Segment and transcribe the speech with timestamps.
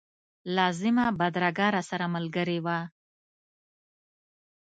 [0.55, 2.79] لازمه بدرګه راسره ملګرې وه.